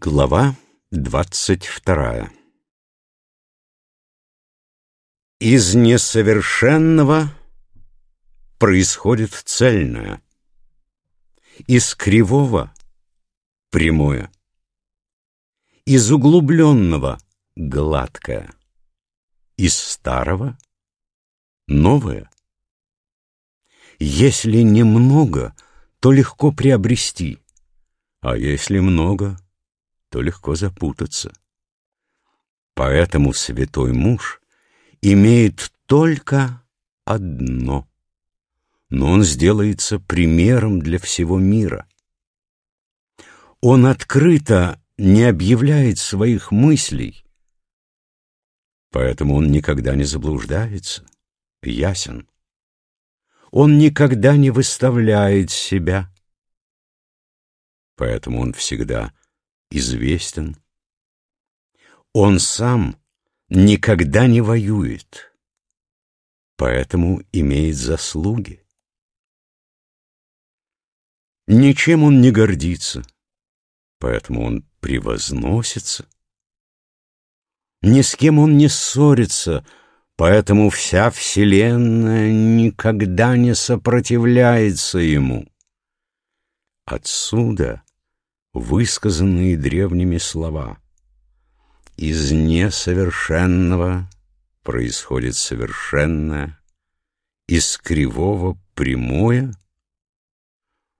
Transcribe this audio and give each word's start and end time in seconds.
Глава 0.00 0.54
двадцать 0.92 1.66
вторая. 1.66 2.30
Из 5.40 5.74
несовершенного 5.74 7.34
происходит 8.60 9.32
цельное, 9.32 10.22
из 11.66 11.96
кривого— 11.96 12.72
прямое, 13.70 14.30
из 15.84 16.12
углубленного— 16.12 17.18
гладкое, 17.56 18.54
из 19.56 19.76
старого— 19.76 20.56
новое. 21.66 22.30
Если 23.98 24.58
немного, 24.58 25.56
то 25.98 26.12
легко 26.12 26.52
приобрести, 26.52 27.40
а 28.20 28.36
если 28.36 28.78
много— 28.78 29.36
то 30.10 30.20
легко 30.20 30.54
запутаться. 30.54 31.32
Поэтому 32.74 33.32
святой 33.32 33.92
муж 33.92 34.40
имеет 35.00 35.72
только 35.86 36.62
одно, 37.04 37.88
но 38.88 39.10
он 39.10 39.22
сделается 39.22 39.98
примером 39.98 40.80
для 40.80 40.98
всего 40.98 41.38
мира. 41.38 41.86
Он 43.60 43.86
открыто 43.86 44.80
не 44.96 45.24
объявляет 45.24 45.98
своих 45.98 46.52
мыслей, 46.52 47.24
поэтому 48.90 49.34
он 49.34 49.50
никогда 49.50 49.94
не 49.94 50.04
заблуждается, 50.04 51.06
ясен. 51.62 52.28
Он 53.50 53.78
никогда 53.78 54.36
не 54.36 54.50
выставляет 54.50 55.50
себя, 55.50 56.12
поэтому 57.96 58.40
он 58.40 58.52
всегда 58.52 59.12
известен. 59.70 60.56
Он 62.12 62.38
сам 62.38 62.96
никогда 63.48 64.26
не 64.26 64.40
воюет, 64.40 65.32
поэтому 66.56 67.22
имеет 67.32 67.76
заслуги. 67.76 68.64
Ничем 71.46 72.02
он 72.02 72.20
не 72.20 72.30
гордится, 72.30 73.02
поэтому 73.98 74.44
он 74.44 74.68
превозносится. 74.80 76.06
Ни 77.80 78.02
с 78.02 78.16
кем 78.16 78.38
он 78.38 78.58
не 78.58 78.68
ссорится, 78.68 79.64
поэтому 80.16 80.68
вся 80.68 81.10
вселенная 81.10 82.32
никогда 82.32 83.36
не 83.36 83.54
сопротивляется 83.54 84.98
ему. 84.98 85.46
Отсюда 86.84 87.82
высказанные 88.52 89.56
древними 89.56 90.18
слова. 90.18 90.78
Из 91.96 92.30
несовершенного 92.30 94.08
происходит 94.62 95.36
совершенное, 95.36 96.60
из 97.46 97.78
кривого 97.78 98.58
прямое. 98.74 99.54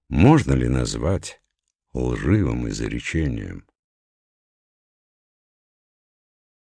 Можно 0.08 0.54
ли 0.54 0.68
назвать 0.68 1.40
лживым 1.92 2.68
изречением? 2.68 3.66